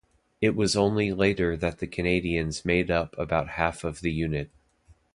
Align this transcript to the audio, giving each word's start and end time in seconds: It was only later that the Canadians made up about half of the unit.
It 0.41 0.55
was 0.55 0.75
only 0.75 1.13
later 1.13 1.55
that 1.55 1.77
the 1.77 1.85
Canadians 1.85 2.65
made 2.65 2.89
up 2.89 3.15
about 3.19 3.49
half 3.49 3.83
of 3.83 4.01
the 4.01 4.11
unit. 4.11 4.49